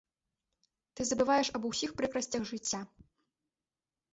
Ты 0.99 1.05
забываеш 1.09 1.47
аб 1.59 1.67
усіх 1.71 1.93
прыкрасцях 1.99 2.49
жыцця. 2.53 2.81